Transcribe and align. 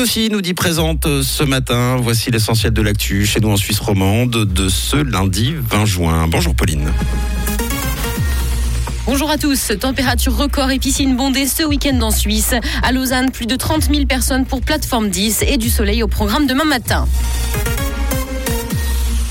Aussi 0.00 0.30
nous 0.30 0.40
dit 0.40 0.54
présente 0.54 1.06
ce 1.22 1.44
matin. 1.44 1.98
Voici 2.00 2.30
l'essentiel 2.30 2.72
de 2.72 2.80
l'actu 2.80 3.26
chez 3.26 3.38
nous 3.38 3.50
en 3.50 3.58
Suisse 3.58 3.80
romande 3.80 4.30
de 4.30 4.68
ce 4.70 4.96
lundi 4.96 5.54
20 5.70 5.84
juin. 5.84 6.26
Bonjour 6.26 6.54
Pauline. 6.54 6.90
Bonjour 9.04 9.30
à 9.30 9.36
tous. 9.36 9.72
Température 9.78 10.34
record 10.34 10.70
et 10.70 10.78
piscine 10.78 11.16
bondée 11.16 11.46
ce 11.46 11.64
week-end 11.64 12.00
en 12.00 12.10
Suisse. 12.10 12.54
À 12.82 12.92
Lausanne, 12.92 13.30
plus 13.30 13.46
de 13.46 13.56
30 13.56 13.92
000 13.92 14.06
personnes 14.06 14.46
pour 14.46 14.62
plateforme 14.62 15.10
10 15.10 15.44
et 15.46 15.58
du 15.58 15.68
soleil 15.68 16.02
au 16.02 16.08
programme 16.08 16.46
demain 16.46 16.64
matin. 16.64 17.06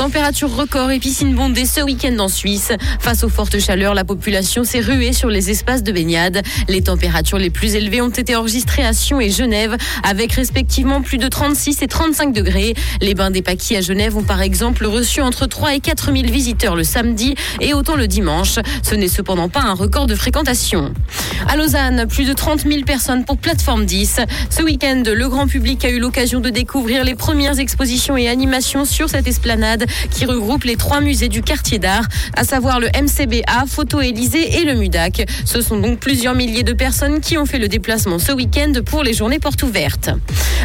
Température 0.00 0.56
record 0.56 0.90
et 0.90 0.98
piscine 0.98 1.34
bondée 1.34 1.66
ce 1.66 1.82
week-end 1.82 2.18
en 2.20 2.28
Suisse. 2.28 2.72
Face 3.00 3.22
aux 3.22 3.28
fortes 3.28 3.58
chaleurs, 3.58 3.92
la 3.92 4.02
population 4.02 4.64
s'est 4.64 4.80
ruée 4.80 5.12
sur 5.12 5.28
les 5.28 5.50
espaces 5.50 5.82
de 5.82 5.92
baignade. 5.92 6.40
Les 6.68 6.80
températures 6.80 7.36
les 7.36 7.50
plus 7.50 7.74
élevées 7.74 8.00
ont 8.00 8.08
été 8.08 8.34
enregistrées 8.34 8.82
à 8.82 8.94
Sion 8.94 9.20
et 9.20 9.28
Genève, 9.28 9.76
avec 10.02 10.32
respectivement 10.32 11.02
plus 11.02 11.18
de 11.18 11.28
36 11.28 11.82
et 11.82 11.86
35 11.86 12.32
degrés. 12.32 12.72
Les 13.02 13.12
bains 13.12 13.30
des 13.30 13.42
Paquis 13.42 13.76
à 13.76 13.82
Genève 13.82 14.16
ont 14.16 14.22
par 14.22 14.40
exemple 14.40 14.86
reçu 14.86 15.20
entre 15.20 15.44
3 15.44 15.74
et 15.74 15.80
4 15.80 16.14
000 16.14 16.32
visiteurs 16.32 16.76
le 16.76 16.84
samedi 16.84 17.34
et 17.60 17.74
autant 17.74 17.96
le 17.96 18.06
dimanche. 18.06 18.58
Ce 18.82 18.94
n'est 18.94 19.06
cependant 19.06 19.50
pas 19.50 19.60
un 19.60 19.74
record 19.74 20.06
de 20.06 20.14
fréquentation. 20.14 20.94
À 21.46 21.56
Lausanne, 21.56 22.06
plus 22.08 22.24
de 22.24 22.32
30 22.32 22.60
000 22.62 22.84
personnes 22.84 23.26
pour 23.26 23.36
plateforme 23.36 23.84
10. 23.84 24.20
Ce 24.48 24.62
week-end, 24.62 25.02
le 25.06 25.28
grand 25.28 25.46
public 25.46 25.84
a 25.84 25.90
eu 25.90 25.98
l'occasion 25.98 26.40
de 26.40 26.48
découvrir 26.48 27.04
les 27.04 27.14
premières 27.14 27.58
expositions 27.58 28.16
et 28.16 28.28
animations 28.28 28.86
sur 28.86 29.10
cette 29.10 29.26
esplanade 29.26 29.89
qui 30.10 30.24
regroupe 30.24 30.64
les 30.64 30.76
trois 30.76 31.00
musées 31.00 31.28
du 31.28 31.42
quartier 31.42 31.78
d'art, 31.78 32.06
à 32.36 32.44
savoir 32.44 32.80
le 32.80 32.88
MCBA, 32.88 33.64
Photo 33.66 34.00
Élysée 34.00 34.60
et 34.60 34.64
le 34.64 34.74
MUDAC. 34.74 35.26
Ce 35.44 35.60
sont 35.60 35.78
donc 35.78 35.98
plusieurs 35.98 36.34
milliers 36.34 36.62
de 36.62 36.72
personnes 36.72 37.20
qui 37.20 37.38
ont 37.38 37.46
fait 37.46 37.58
le 37.58 37.68
déplacement 37.68 38.18
ce 38.18 38.32
week-end 38.32 38.72
pour 38.84 39.02
les 39.02 39.14
journées 39.14 39.38
portes 39.38 39.62
ouvertes. 39.62 40.10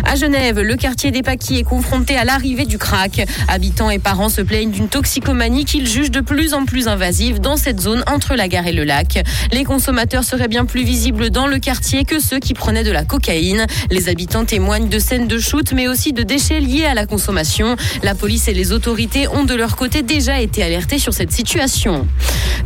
À 0.04 0.16
Genève, 0.16 0.60
le 0.60 0.76
quartier 0.76 1.12
des 1.12 1.22
Paquis 1.22 1.58
est 1.58 1.64
confronté 1.64 2.18
à 2.18 2.26
l'arrivée 2.26 2.66
du 2.66 2.78
crack. 2.78 3.26
Habitants 3.48 3.90
et 3.90 4.00
parents 4.00 4.30
se 4.30 4.42
plaignent 4.42 4.72
d'une 4.72 4.90
toxicomanie 4.90 5.66
qu'ils 5.66 5.88
jugent 5.88 6.12
de 6.12 6.22
plus 6.22 6.54
en 6.54 6.66
plus 6.66 6.88
invasive 6.88 7.40
dans 7.40 7.58
cette 7.58 7.80
zone 7.80 8.04
entre 8.08 8.36
la 8.36 8.48
gare 8.48 8.68
et 8.68 8.74
le 8.74 8.84
lac. 8.84 9.24
Les 9.52 9.64
consommateurs 9.64 10.24
seraient 10.24 10.48
bien 10.48 10.66
plus 10.66 10.84
visibles 10.84 11.30
dans 11.30 11.48
le 11.48 11.60
quartier 11.60 12.04
que 12.06 12.20
ceux 12.20 12.40
qui 12.40 12.54
prenaient 12.54 12.84
de 12.84 12.92
la 12.92 13.04
cocaïne. 13.04 13.66
Les 13.90 14.10
habitants 14.10 14.46
témoignent 14.46 14.90
de 14.90 15.00
scènes 15.00 15.28
de 15.28 15.40
shoot, 15.40 15.72
mais 15.74 15.88
aussi 15.88 16.14
de 16.14 16.24
déchets 16.24 16.60
liés 16.60 16.86
à 16.86 16.94
la 16.94 17.06
consommation. 17.06 17.76
La 18.04 18.16
police 18.16 18.48
et 18.48 18.54
les 18.54 18.72
autorités 18.72 19.15
ont 19.32 19.46
de 19.46 19.56
leur 19.56 19.76
côté 19.76 20.02
déjà 20.02 20.42
été 20.42 20.62
alertés 20.62 21.00
sur 21.00 21.14
cette 21.14 21.32
situation. 21.32 22.08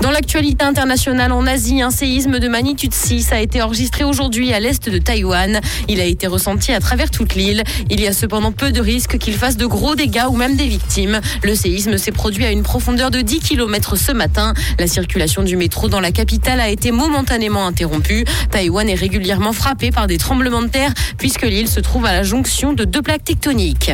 Dans 0.01 0.11
l'actualité 0.11 0.63
internationale 0.63 1.31
en 1.31 1.45
Asie, 1.45 1.81
un 1.81 1.91
séisme 1.91 2.39
de 2.39 2.47
magnitude 2.47 2.93
6 2.93 3.31
a 3.33 3.41
été 3.41 3.61
enregistré 3.61 4.03
aujourd'hui 4.03 4.53
à 4.53 4.59
l'est 4.59 4.89
de 4.89 4.97
Taïwan. 4.97 5.59
Il 5.87 5.99
a 5.99 6.05
été 6.05 6.25
ressenti 6.25 6.71
à 6.71 6.79
travers 6.79 7.11
toute 7.11 7.35
l'île. 7.35 7.63
Il 7.89 7.99
y 7.99 8.07
a 8.07 8.13
cependant 8.13 8.51
peu 8.51 8.71
de 8.71 8.81
risques 8.81 9.17
qu'il 9.17 9.33
fasse 9.33 9.57
de 9.57 9.65
gros 9.65 9.95
dégâts 9.95 10.25
ou 10.29 10.37
même 10.37 10.55
des 10.55 10.67
victimes. 10.67 11.19
Le 11.43 11.53
séisme 11.53 11.97
s'est 11.97 12.11
produit 12.11 12.45
à 12.45 12.51
une 12.51 12.63
profondeur 12.63 13.11
de 13.11 13.21
10 13.21 13.39
km 13.39 13.95
ce 13.97 14.11
matin. 14.11 14.53
La 14.79 14.87
circulation 14.87 15.43
du 15.43 15.57
métro 15.57 15.89
dans 15.89 15.99
la 15.99 16.11
capitale 16.11 16.61
a 16.61 16.69
été 16.69 16.91
momentanément 16.91 17.67
interrompue. 17.67 18.25
Taïwan 18.51 18.87
est 18.89 18.95
régulièrement 18.95 19.53
frappé 19.53 19.91
par 19.91 20.07
des 20.07 20.17
tremblements 20.17 20.61
de 20.61 20.69
terre 20.69 20.93
puisque 21.17 21.43
l'île 21.43 21.67
se 21.67 21.81
trouve 21.81 22.05
à 22.05 22.13
la 22.13 22.23
jonction 22.23 22.73
de 22.73 22.85
deux 22.85 23.01
plaques 23.01 23.25
tectoniques. 23.25 23.91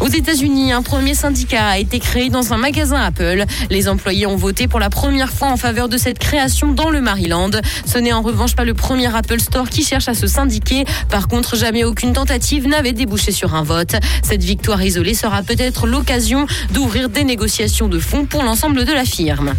Aux 0.00 0.08
États-Unis, 0.08 0.72
un 0.72 0.82
premier 0.82 1.14
syndicat 1.14 1.68
a 1.68 1.78
été 1.78 1.85
créé 1.94 2.28
dans 2.28 2.52
un 2.52 2.56
magasin 2.56 3.00
Apple. 3.00 3.44
Les 3.70 3.88
employés 3.88 4.26
ont 4.26 4.36
voté 4.36 4.68
pour 4.68 4.80
la 4.80 4.90
première 4.90 5.30
fois 5.30 5.48
en 5.48 5.56
faveur 5.56 5.88
de 5.88 5.96
cette 5.96 6.18
création 6.18 6.72
dans 6.72 6.90
le 6.90 7.00
Maryland. 7.00 7.50
Ce 7.86 7.98
n'est 7.98 8.12
en 8.12 8.22
revanche 8.22 8.54
pas 8.54 8.64
le 8.64 8.74
premier 8.74 9.14
Apple 9.14 9.40
Store 9.40 9.68
qui 9.68 9.84
cherche 9.84 10.08
à 10.08 10.14
se 10.14 10.26
syndiquer. 10.26 10.84
Par 11.08 11.28
contre, 11.28 11.56
jamais 11.56 11.84
aucune 11.84 12.12
tentative 12.12 12.66
n'avait 12.66 12.92
débouché 12.92 13.32
sur 13.32 13.54
un 13.54 13.62
vote. 13.62 13.94
Cette 14.22 14.42
victoire 14.42 14.82
isolée 14.82 15.14
sera 15.14 15.42
peut-être 15.42 15.86
l'occasion 15.86 16.46
d'ouvrir 16.72 17.08
des 17.08 17.24
négociations 17.24 17.88
de 17.88 17.98
fonds 17.98 18.26
pour 18.26 18.42
l'ensemble 18.42 18.84
de 18.84 18.92
la 18.92 19.04
firme. 19.04 19.54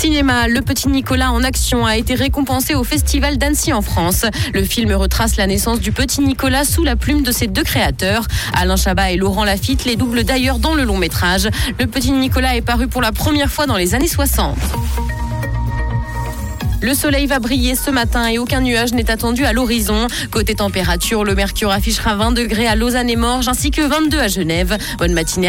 Cinéma, 0.00 0.48
Le 0.48 0.62
Petit 0.62 0.88
Nicolas 0.88 1.30
en 1.30 1.44
action 1.44 1.84
a 1.84 1.98
été 1.98 2.14
récompensé 2.14 2.74
au 2.74 2.84
Festival 2.84 3.36
d'Annecy 3.36 3.74
en 3.74 3.82
France. 3.82 4.24
Le 4.54 4.64
film 4.64 4.94
retrace 4.94 5.36
la 5.36 5.46
naissance 5.46 5.78
du 5.78 5.92
Petit 5.92 6.22
Nicolas 6.22 6.64
sous 6.64 6.84
la 6.84 6.96
plume 6.96 7.20
de 7.20 7.30
ses 7.30 7.48
deux 7.48 7.64
créateurs. 7.64 8.26
Alain 8.54 8.76
Chabat 8.76 9.10
et 9.12 9.18
Laurent 9.18 9.44
Lafitte 9.44 9.84
les 9.84 9.96
doublent 9.96 10.24
d'ailleurs 10.24 10.58
dans 10.58 10.72
le 10.72 10.84
long 10.84 10.96
métrage. 10.96 11.50
Le 11.78 11.86
Petit 11.86 12.12
Nicolas 12.12 12.56
est 12.56 12.62
paru 12.62 12.88
pour 12.88 13.02
la 13.02 13.12
première 13.12 13.50
fois 13.50 13.66
dans 13.66 13.76
les 13.76 13.94
années 13.94 14.08
60. 14.08 14.56
Le 16.82 16.94
soleil 16.94 17.26
va 17.26 17.40
briller 17.40 17.74
ce 17.74 17.90
matin 17.90 18.26
et 18.28 18.38
aucun 18.38 18.62
nuage 18.62 18.94
n'est 18.94 19.10
attendu 19.10 19.44
à 19.44 19.52
l'horizon. 19.52 20.06
Côté 20.30 20.54
température, 20.54 21.24
le 21.24 21.34
mercure 21.34 21.70
affichera 21.70 22.14
20 22.14 22.32
degrés 22.32 22.66
à 22.66 22.74
Lausanne 22.74 23.10
et 23.10 23.16
Morges 23.16 23.48
ainsi 23.48 23.70
que 23.70 23.82
22 23.82 24.18
à 24.18 24.28
Genève. 24.28 24.78
Bonne 24.96 25.12
matinée 25.12 25.48